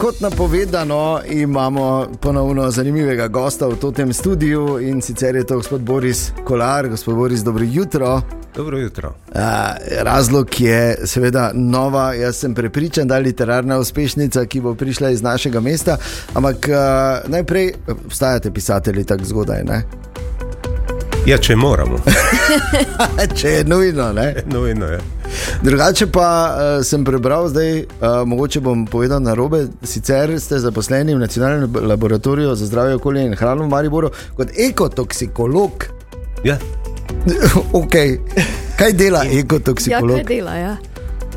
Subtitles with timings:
[0.00, 6.32] kot napovedano, imamo ponovno zanimivega gosta v tem studiu in sicer je to gospod Boris
[6.44, 6.88] Kolar.
[6.88, 8.22] Gospod Boris, dobro jutro.
[8.56, 9.14] Dobro jutro.
[10.02, 15.22] Razlog je seveda nova, jaz sem prepričan, da je literarna uspešnica, ki bo prišla iz
[15.22, 15.96] našega mesta.
[16.34, 16.68] Ampak
[17.26, 17.72] najprej,
[18.06, 19.64] obstajate pisatelji tako zgodaj?
[19.64, 19.82] Ne?
[21.26, 21.98] Ja, če moramo.
[23.38, 24.12] če je nujno.
[24.46, 25.19] nujno je.
[25.62, 27.84] Drugače pa uh, sem prebral, zdaj uh,
[28.26, 29.66] mogoče bom povedal na robe.
[29.82, 35.84] Sicer ste zaposleni v Nacionalnem laboratoriju za zdravje okolja in hrano v Mariboru kot ekotoksikolog.
[36.44, 36.56] Ja.
[37.80, 38.16] okay.
[38.78, 40.18] Kaj dela ekotoksikolog?
[40.18, 40.76] Ja, kaj dela, ja.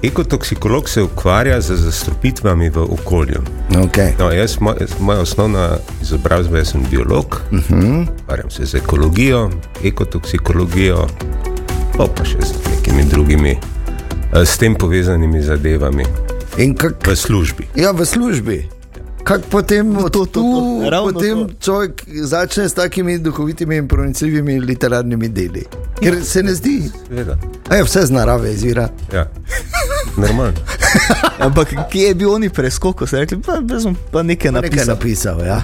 [0.04, 3.44] Ekotoksikolog se ukvarja z zastrupitvami v okolju.
[3.70, 4.16] Okay.
[4.20, 8.08] No, jaz, moj, moja osnovna izobrazba je biolog, uh -huh.
[8.24, 9.50] ukvarjam se z ekologijo,
[9.84, 11.08] ekotoksikologijo,
[11.98, 13.58] pa, pa še z nekimi drugimi
[14.42, 16.06] s tem povezanimi zadevami.
[16.78, 17.68] Kak, v službi.
[17.76, 18.70] Ja, v službi.
[19.24, 20.42] Kaj potem to, to, to,
[20.84, 21.00] to.
[21.14, 21.54] potem to.
[21.64, 25.64] človek začne s takimi duhovitimi in pronicljivimi literarnimi deli?
[26.02, 26.92] Ker se ne zdi,
[27.70, 28.90] da je vse z narave izvira.
[29.14, 29.30] Ja.
[30.18, 30.60] Normalno.
[31.46, 33.62] Ampak kje je bil oni preskok, ko so rekli, pa,
[34.12, 34.76] pa nekaj napisal?
[34.76, 35.62] Nekaj napisal ja.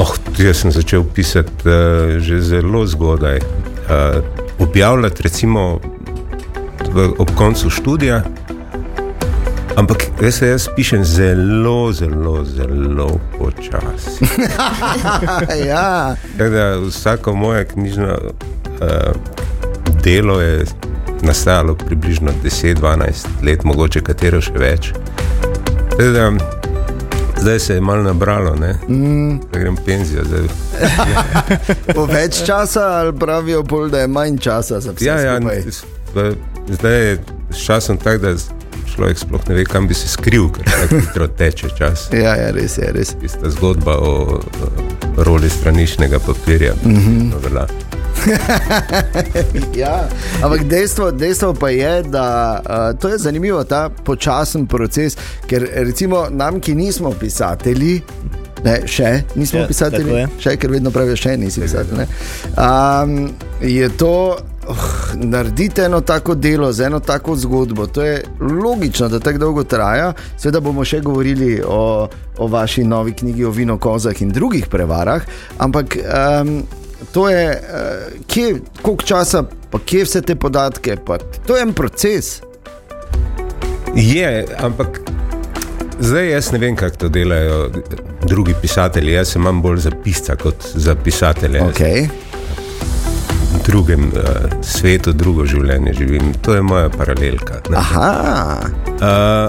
[0.00, 3.36] oh, jaz sem začel pisati uh, že zelo zgodaj.
[3.36, 4.24] Uh,
[4.58, 5.80] objavljati, recimo,
[6.92, 8.22] v, ob koncu študija.
[9.76, 14.26] Ampak veste, jaz pišem zelo, zelo, zelo počasi.
[15.70, 16.16] ja.
[16.88, 19.14] Vsako moje knjižno uh,
[20.04, 20.64] delo je
[21.22, 24.92] nastajalo približno 10-12 let, mogoče katero še več.
[25.96, 26.30] Teda,
[27.40, 28.56] zdaj se je malo nabralo,
[28.88, 29.40] mm.
[29.52, 30.24] da grem penzijo.
[31.96, 35.04] po več časa ali pravijo, pol, da je manj časa za vse?
[35.04, 35.38] Ja, ja,
[36.68, 37.18] zdaj je
[37.50, 38.34] s časom tako, da
[38.94, 42.08] človek sploh ne ve, kam bi se skril, ker tako hitro teče čas.
[42.24, 43.14] Ja, ja, res je, res.
[43.20, 46.74] Tista zgodba o, o roli straničnega papirja.
[46.84, 47.90] Mm -hmm.
[49.82, 50.08] ja,
[50.42, 56.26] ampak dejstvo, dejstvo pa je, da uh, to je zanimivo, ta počasen proces, ker recimo
[56.30, 58.00] nam, ki nismo pisatelji.
[58.64, 62.04] Ne, še nismo ja, pisatelji, še, ker vedno pravijo, še nisi pisatelj.
[62.60, 63.30] Um,
[63.60, 64.36] je to,
[64.68, 67.86] oh, naredite eno tako delo, z eno tako zgodbo.
[67.86, 70.12] To je logično, da tako dolgo traja.
[70.38, 75.22] Sveda bomo še govorili o, o vaši novi knjigi o vino, kozah in drugih prevarah.
[75.58, 76.62] Ampak um,
[77.12, 81.72] to je, uh, kje, koliko časa, pa kje vse te podatke, pa to je en
[81.72, 82.40] proces.
[83.96, 85.00] Je, ampak.
[86.00, 87.66] Zdaj jaz ne vem, kako to delajo
[88.24, 89.12] drugi pisatelji.
[89.12, 91.60] Jaz imam bolj za pisca kot za pisatelje.
[91.60, 92.29] Okay
[93.66, 94.22] drugem uh,
[94.62, 96.32] svetu, drugo življenje živim.
[96.42, 97.60] To je moja paralelka.
[97.70, 97.78] Uh,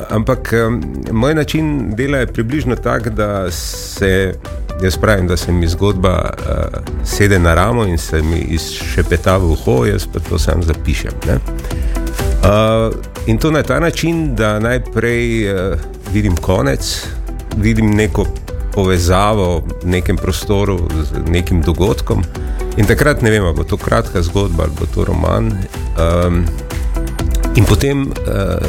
[0.09, 4.33] ampak um, moj način dela je približno tak, da se.
[4.81, 9.51] Jaz pravim, da se mi zgodba uh, sede na ramo in se mi izšepeta v
[9.53, 11.11] uho, jaz pa to sam zapišem.
[11.21, 12.95] Uh,
[13.27, 15.77] in to na ta način, da najprej uh,
[16.13, 17.07] vidim konec,
[17.57, 18.25] vidim neko
[18.73, 22.23] povezavo v nekem prostoru z nekim dogodkom,
[22.77, 25.51] In takrat ne vemo, bo to kratka zgodba ali bo to roman.
[25.99, 26.45] Um,
[27.55, 28.63] in potem, uh,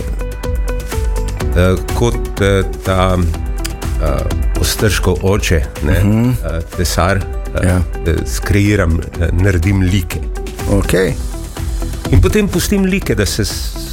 [1.55, 6.29] uh, kot uh, ta uh, ostrško oče, ne, uh -huh.
[6.29, 7.77] uh, tesar, uh, ja.
[7.79, 10.19] uh, skreiram, uh, naredim like.
[10.71, 11.15] Okay.
[12.13, 13.43] In potem pustim like, da se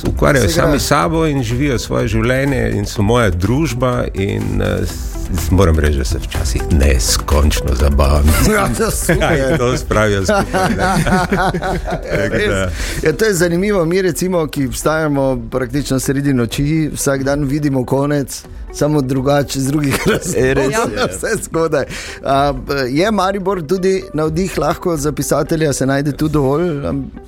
[0.08, 4.06] ukvarjajo sami s sabo in živijo svoje življenje, in so moja družba.
[4.14, 5.08] In, uh,
[5.52, 8.28] moram reči, da se včasih neskončno zabavam.
[8.54, 8.90] Ja, to
[9.34, 10.72] je to spravijo skupaj.
[13.04, 13.86] ja, to je zanimivo.
[13.86, 18.44] Mi, recimo, ki vstajamo praktično sredi noči, vsak dan vidimo konec.
[18.74, 20.86] Samo drugače, z drugih razmerov, ja.
[21.10, 21.86] vse zgodaj.
[21.86, 22.60] Uh,
[22.90, 26.70] je Maribor tudi navdih lahko za pisatelja, se najde tu dovolj?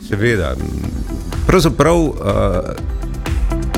[0.10, 0.56] Seveda.
[1.48, 2.16] Pravzaprav, uh,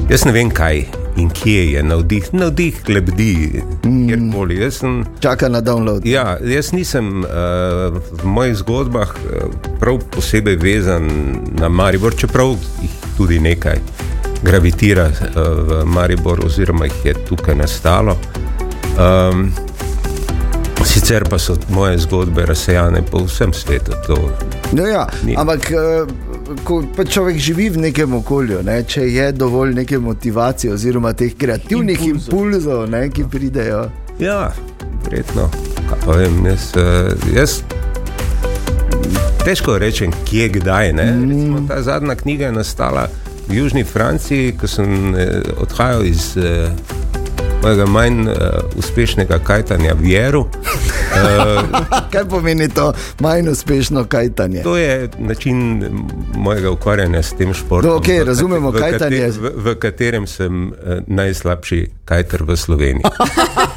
[0.10, 0.86] jaz ne vem, kaj
[1.18, 4.08] in kje je navdih, navdih lebdi, mm.
[4.08, 4.72] kjerkoli.
[4.72, 6.06] Sem, Čaka na download.
[6.06, 7.30] Ja, jaz nisem uh,
[8.24, 11.10] v mojih zgodbah uh, prav posebej vezan
[11.60, 13.80] na Maribor, čeprav jih tudi nekaj
[14.44, 18.18] gravitira uh, v Maribor, oziroma jih je tukaj nastalo.
[19.00, 19.52] Um,
[20.86, 23.92] sicer pa so moje zgodbe razsejane po vsem svetu.
[24.72, 25.08] No ja,
[25.38, 25.72] ampak.
[25.72, 31.14] Uh, ko pa človek živi v nekem okolju, ne, če je dovolj neke motivacije oziroma
[31.18, 33.86] teh kreativnih impulzov, impulzov ne, ki pridejo.
[34.20, 34.52] Ja,
[35.06, 35.50] verjetno.
[36.08, 37.62] Vem, jaz, eh, jaz
[39.44, 40.94] težko rečem, kje kdaj.
[40.94, 41.68] Mm.
[41.68, 43.08] Ta zadnja knjiga je nastala
[43.48, 46.38] v Južni Franciji, ko sem eh, odhajal iz.
[46.38, 46.72] Eh,
[47.64, 48.36] mojega manj uh,
[48.76, 50.42] uspešnega kajtanja v Jeru.
[50.42, 50.50] Uh,
[52.14, 54.64] Kaj pomeni to manj uspešno kajtanje?
[54.64, 55.84] To je način
[56.36, 57.90] mojega ukvarjanja s tem športom.
[57.90, 59.32] No, okay, razumemo, v, kajtanje...
[59.40, 63.04] v, v katerem sem uh, najslabši kajter v Sloveniji.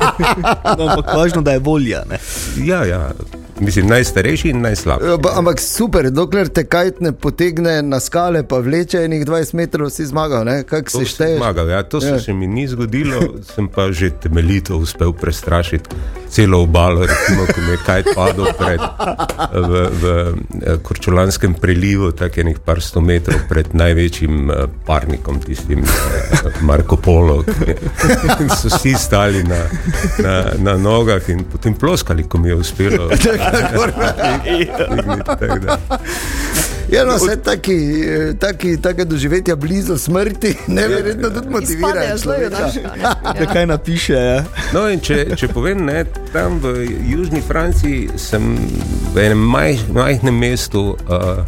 [0.79, 2.03] no, ampak važno, da je volja.
[2.11, 2.19] Ne?
[2.65, 3.13] Ja, ja.
[3.61, 5.07] Mislim, najstarejši in najslabši.
[5.07, 9.91] Ja, ampak super, dokler te kajt ne potegne na skale, pa vleče enih 20 metrov,
[9.91, 10.45] si zmagal.
[10.69, 11.39] Kako si šteješ?
[11.41, 12.19] Zmagal, ja, to ja.
[12.21, 13.23] se mi ni zgodilo,
[13.55, 15.91] sem pa že temeljito uspel prestrašiti
[16.29, 18.81] celo obalo, recimo, ko mi je kajt padel pred,
[19.53, 24.55] v, v eh, Korčulanskem prelivu, tako enih par sto metrov pred največjim eh,
[24.87, 25.89] parnikom, tistim eh,
[26.61, 27.43] Marko Polo.
[28.41, 29.63] In so vsi stali na,
[30.23, 33.11] na, na nogah in potem ploskali, ko mi je uspelo.
[36.91, 37.79] Ja, no, vse taki,
[38.41, 42.17] taki, taki doživetja blizu smrti, neverjetno tudi motivirajo.
[43.39, 44.13] Da kaj napiše.
[44.13, 44.45] Ja.
[44.75, 48.55] No, če, če povem, ne, tam v Južni Franciji sem
[49.15, 50.95] v enem maj, majhnem mestu.
[51.09, 51.43] Uh,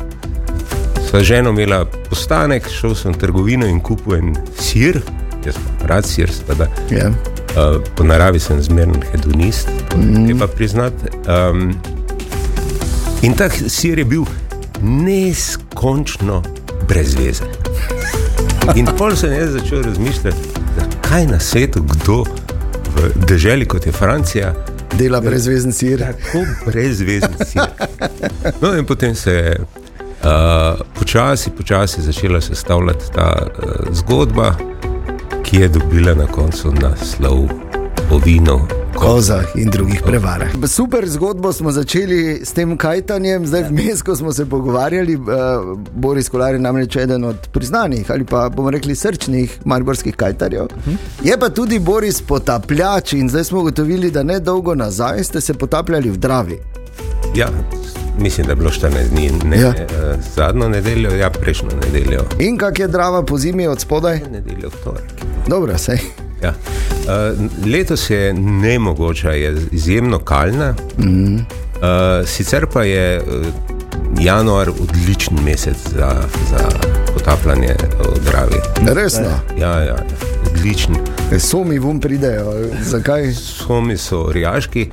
[1.09, 4.99] Sva žena imela postanek, šel sem v trgovino in kupil en sir,
[5.47, 6.67] jaz pa rad sir, spada.
[6.93, 7.17] Yeah.
[7.57, 10.35] Uh, po naravi sem zmeren hedonist, mm.
[10.43, 11.09] pa priznati.
[11.25, 11.73] Um,
[13.23, 14.27] In ta sir je bil
[14.83, 16.43] neskončno
[16.89, 17.45] brez veze.
[18.77, 20.37] In pol sem jaz začel razmišljati,
[21.09, 22.25] kaj na svetu, kdo
[22.97, 24.55] v državi kot je Francija.
[24.99, 25.99] Dela brezvezen sir.
[25.99, 27.63] Tako brezvezen sir.
[28.61, 34.55] No, in potem se je uh, počasi, počasi začela sestavljati ta uh, zgodba,
[35.43, 37.68] ki je dobila na koncu naslov
[38.11, 38.61] o vinu
[38.95, 40.49] kozah in drugih prevarah.
[40.67, 45.17] Super zgodbo smo začeli s tem kajtanjem, zdaj vmes, ko smo se pogovarjali.
[45.17, 45.25] Uh,
[45.95, 50.67] Boris Kolar je namreč eden od priznanih ali pa bomo rekli srčnih marborskih kajtarjev.
[51.25, 55.55] Je pa tudi Boris potapljač in zdaj smo ugotovili, da ne dolgo nazaj ste se
[55.55, 56.59] potapljali v Dravi.
[57.37, 57.49] Ja.
[58.19, 59.69] Mislim, da je bilo 14 dni, ne ja.
[59.69, 59.87] eh,
[60.37, 62.25] zadnjo nedeljo, ja, prejšnjo nedeljo.
[62.39, 64.21] In kak je drava po zimi od spodaj?
[64.33, 65.05] Nedeljo, torek.
[65.47, 66.28] Dobro, sej.
[66.43, 66.53] Ja.
[66.53, 70.75] Uh, letos je ne mogoče, je izjemno kalna.
[70.99, 71.39] Mm -hmm.
[71.39, 73.47] uh, sicer pa je uh,
[74.21, 76.69] januar odličen mesec za, za
[77.15, 78.61] potapljanje v Dravi.
[78.95, 79.25] Resno.
[79.59, 79.97] Ja, ja, ja.
[80.51, 80.97] odličen.
[81.33, 82.53] E, somi vum pridejo,
[82.83, 83.33] zakaj?
[83.33, 84.91] Somi so rijaški.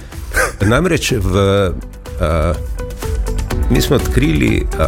[0.62, 1.72] Namreč v,
[2.20, 2.56] uh,
[3.70, 4.86] mi smo odkrili, uh,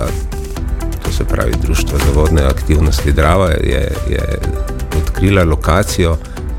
[1.05, 4.39] to se pravi Društvo za vodne aktivnosti Drava, je, je
[4.97, 6.17] odkrila lokacijo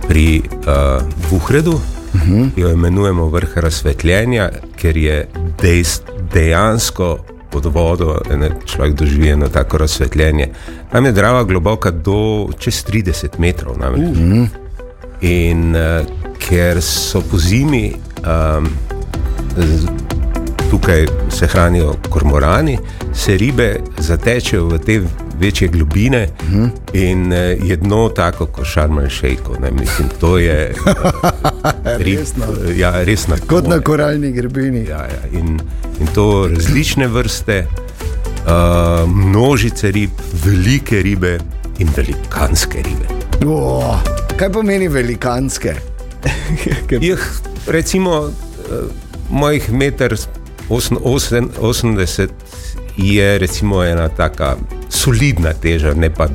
[0.09, 1.81] pri uh, Buhredu, uh
[2.15, 2.49] -huh.
[2.57, 5.29] jo imenujemo vrh razsvetljenja, ker je
[5.63, 6.03] dejst,
[6.35, 7.19] dejansko
[7.51, 8.21] pod vodo
[8.65, 10.49] človek doživi eno tako razsvetljenje.
[10.93, 13.77] Tam je drava globoka do čez 30 metrov.
[13.77, 14.47] Uh -huh.
[15.21, 16.07] In uh,
[16.39, 17.95] ker so po zimi.
[18.59, 18.69] Um,
[20.71, 22.79] Tukaj se hranijo kormorani,
[23.15, 25.01] se ribe zatečejo v te
[25.40, 26.64] večje globine uh mhm.
[26.64, 26.70] -huh.
[26.93, 29.56] in uh, je dno tako kot šarman šejko.
[29.73, 30.93] Mislim, to je uh,
[31.99, 32.44] resno.
[32.76, 33.37] Ja, resno.
[33.46, 34.85] Kot na koralni grbini.
[34.85, 35.38] Ja, ja.
[35.38, 35.61] In,
[36.00, 40.11] in to različne vrste, uh, množice rib,
[40.44, 41.38] velike ribe
[41.79, 43.06] in velikanske ribe.
[43.46, 44.02] Oh,
[44.37, 45.75] kaj pomeni velikanske?
[47.00, 47.31] Jih,
[47.67, 48.31] recimo, uh,
[49.30, 50.16] mojih meter
[50.68, 52.28] 80
[52.97, 54.57] je recimo ena taka
[54.99, 56.26] solidna teža, ne pa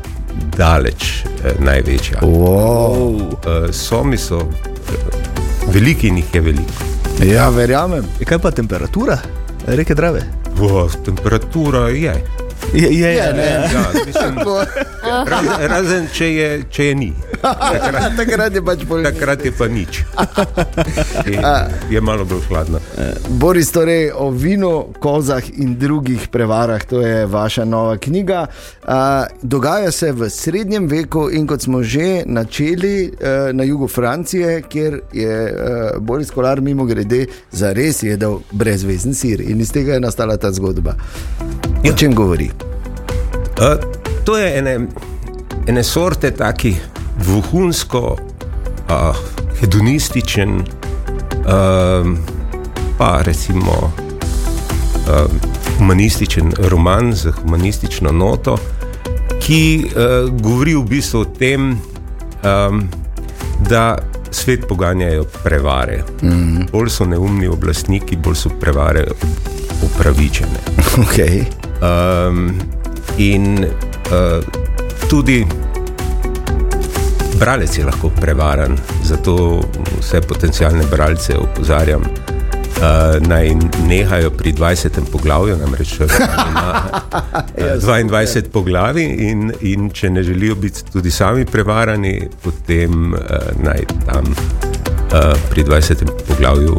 [0.58, 2.24] daleč eh, največja.
[2.24, 3.34] Wow.
[3.44, 5.18] Uh, somi so eh,
[5.74, 6.92] veliki in jih je veliko.
[7.24, 8.08] Ja, verjamem.
[8.20, 9.18] E kaj pa temperatura,
[9.68, 10.24] reke Drave?
[10.58, 12.16] Wow, temperatura je.
[12.74, 13.46] Je, je, je, ne.
[13.74, 14.40] Ja, mislim,
[15.34, 17.12] razen, razen če, je, če je ni.
[17.74, 19.04] Takrat, takrat je pač bolj.
[19.04, 20.04] Takrat je pa nič.
[21.94, 22.80] Je malo bolj hladno.
[23.40, 28.46] Boris, torej o vinu, kozah in drugih prevarah, to je vaša nova knjiga.
[29.42, 33.12] Dogaja se v srednjem veku in kot smo že načeli
[33.54, 35.36] na jugu Francije, kjer je
[36.00, 40.52] Boris Kolar mimo grede za res jedel brezvezen sir in iz tega je nastala ta
[40.52, 40.96] zgodba.
[41.84, 41.96] O ja.
[41.96, 42.50] čem govori?
[43.60, 43.78] Uh,
[44.24, 44.80] to je ene,
[45.68, 46.76] ene sorte taki
[47.28, 48.18] vohunsko,
[48.90, 49.16] uh,
[49.62, 52.18] hedonističen, uh,
[52.98, 53.92] pa recimo
[55.08, 55.32] uh,
[55.78, 58.58] humanističen roman z humanistično noto,
[59.42, 62.88] ki uh, govori v bistvu o tem, um,
[63.70, 63.98] da
[64.32, 66.04] svet poganjajo prevare.
[66.22, 66.72] Mm -hmm.
[66.72, 69.06] Bolj so neumni oblastniki, bolj so prevare
[69.82, 70.60] upravičene.
[70.98, 71.44] Okay.
[71.82, 72.52] Um,
[73.18, 74.44] in uh,
[75.10, 75.46] tudi
[77.44, 79.62] bralec je lahko prevaren, zato
[80.00, 82.02] vse potencijalne bralce opozarjam.
[82.02, 83.52] Uh, naj
[83.88, 85.12] nehajo pri 20.
[85.12, 85.94] poglavju, namreč
[86.50, 93.20] ima uh, 22 poglavij, in, in če ne želijo biti tudi sami prevarani, potem uh,
[93.64, 96.12] naj tam uh, pri 20.
[96.28, 96.78] poglavju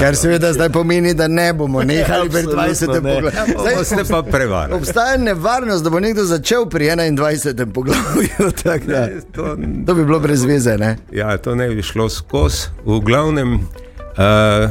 [0.00, 2.86] Kar seveda zdaj pomeni, da ne bomo nehali pri 20.
[2.86, 3.58] poglavju.
[3.60, 4.74] Zdaj ste pa prevarni.
[4.74, 7.72] Obstaja nevarnost, da bo nekdo začel pri 21.
[7.72, 8.02] poglavju.
[8.92, 9.56] Ne, to,
[9.86, 10.76] to bi bilo brez veze.
[10.78, 10.96] Ne?
[11.12, 12.66] Ja, to ne bi šlo skozi.
[12.84, 13.54] V glavnem.
[13.54, 14.70] Uh,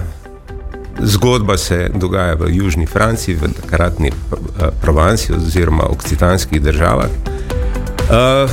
[0.99, 8.51] Zgodba se dogaja v Južni Franciji, v takratni uh, Provansi oziroma okcitanskih državah, uh,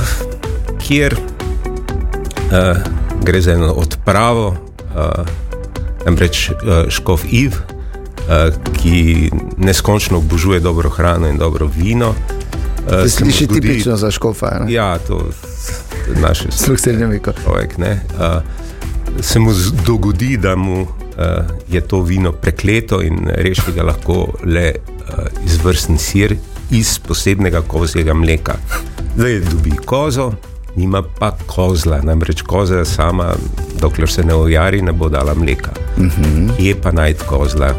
[0.87, 2.77] kjer uh,
[3.23, 5.48] gre za eno odpravo uh,
[6.05, 12.09] namreč uh, škof Iv, uh, ki neskončno obožuje dobro hrano in dobro vino.
[12.09, 14.59] Uh, Sliši zgodi, tipično za škofa.
[14.59, 14.73] Ne?
[14.73, 15.29] Ja, to
[16.07, 16.39] je naš
[17.43, 17.77] človek.
[17.77, 18.41] Uh,
[19.21, 19.51] se mu
[19.85, 20.87] dogodi, da mu
[21.67, 24.71] je to vino prekleto in reši ga lahko le
[25.45, 26.35] izvrsten sir
[26.71, 28.55] iz posebnega kozjega mleka.
[29.17, 30.31] Zdaj dobi kozo,
[30.75, 33.33] nima pa kozla, namreč koza sama,
[33.81, 35.71] dokler se ne ojari, ne bo dala mleka.
[35.97, 36.03] Uh.
[36.03, 36.51] -huh.
[36.59, 37.73] Je pa najti kozla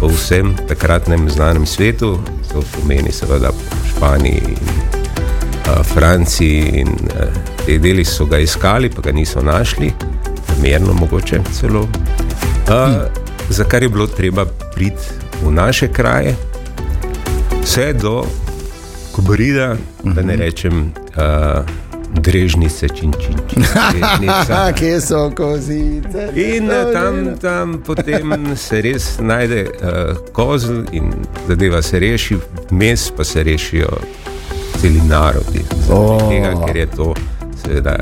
[0.00, 2.18] po vsem takratnem znanem svetu,
[2.52, 3.50] to pomeni seveda
[3.88, 4.56] Španiji in
[5.70, 6.62] uh, Franciji.
[6.74, 9.92] In, uh, te deli so ga iskali, pa ga niso našli,
[10.62, 11.80] merno mogoče celo.
[11.80, 11.88] Uh,
[12.68, 12.92] hm.
[13.48, 15.02] Za kar je bilo treba priti
[15.42, 16.36] v naše kraje,
[17.62, 18.24] vse do
[19.12, 20.14] Kobrida, uh -huh.
[20.14, 20.92] da ne rečem.
[21.16, 21.85] Uh,
[22.20, 24.30] drežnice, čin, čin, čin,
[24.78, 26.28] kje so kozice.
[26.34, 31.12] In tam, tam potem se res najde uh, kozel in
[31.48, 32.38] zadeva se reši,
[32.70, 33.88] mes pa se rešijo
[34.80, 35.64] celi narodi.
[35.90, 36.28] Oh.
[36.28, 37.14] Tega, ker je to
[37.64, 37.96] seveda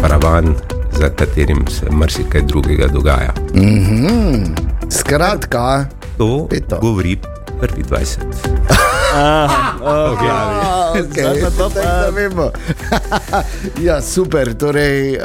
[0.00, 0.54] paravan,
[0.98, 3.34] za katerim se marsikaj drugega dogaja.
[3.54, 4.46] Mm -hmm.
[4.90, 5.86] Skratka,
[6.18, 6.78] to Peto.
[6.80, 7.18] govori
[7.60, 8.87] prvi 20.
[13.88, 15.22] ja, super, torej, uh,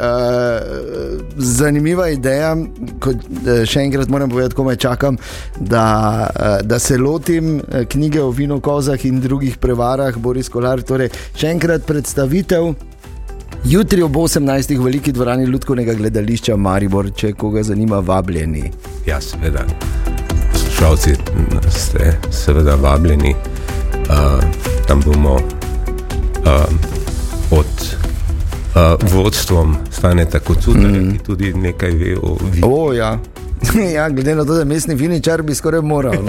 [1.36, 2.56] zanimiva ideja.
[3.00, 5.16] Kot, uh, še enkrat moram povedati, komaj čakam,
[5.58, 5.84] da,
[6.28, 10.82] uh, da se lotim knjige o vinu, kozah in drugih prevarah, Boris Kolar.
[10.82, 12.74] Torej, še enkrat predstavitev.
[13.64, 14.76] Jutri ob 18.
[14.76, 18.68] v veliki dvorani Ludkovnega gledališča Maribor, če koga zanima, vabljeni.
[19.08, 19.64] Ja, seveda.
[20.52, 21.16] Poslušalci
[21.72, 23.32] ste seveda vabljeni
[24.10, 24.44] uh,
[24.86, 25.42] tam bomo uh,
[27.50, 27.66] pod
[28.74, 31.12] uh, vodstvom stane tako tudi, mm.
[31.12, 32.92] ki tudi nekaj ve o vinu.
[32.92, 33.18] Ja.
[33.96, 36.12] ja, glede na to, da je mestni viničar, bi skoraj moral.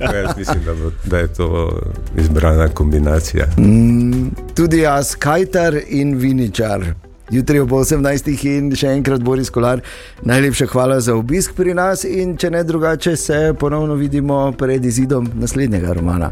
[0.00, 1.80] jaz mislim, da, bo, da je to
[2.18, 3.46] izbrana kombinacija.
[3.58, 6.84] Mm, tudi jaz, kajtar in viničar.
[7.30, 8.46] Jutri ob 18.
[8.46, 9.80] in še enkrat Boris Kolar,
[10.22, 12.04] najlepša hvala za obisk pri nas.
[12.04, 16.30] In če ne drugače, se ponovno vidimo pred izidom naslednjega romana.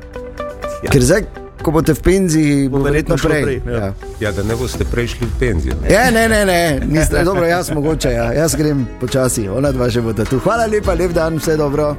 [0.83, 0.90] Ja.
[0.90, 1.26] Ker zdaj,
[1.64, 3.43] ko boste v penziji, bo verjetno prej.
[3.45, 3.78] prej ja.
[3.78, 3.90] Ja.
[4.21, 5.76] ja, da ne boste prešli v penzijo.
[5.83, 6.61] Ne, ja, ne, ne, ne.
[6.87, 8.33] Niste, dobro, jaz mogoče, ja.
[8.37, 10.40] jaz grem počasi, ona dva že bodo tu.
[10.45, 11.93] Hvala lepa, lep dan, vse dobro.